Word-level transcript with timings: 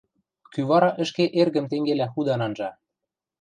Кӱ 0.53 0.61
вара 0.69 0.89
ӹшке 1.03 1.25
эргӹм 1.41 1.65
тенгелӓ 1.71 2.07
худан 2.13 2.41
анжа? 2.45 2.69